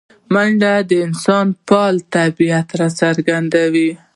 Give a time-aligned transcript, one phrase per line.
[0.33, 2.67] منډه د انسان فعاله طبیعت
[3.01, 3.89] څرګندوي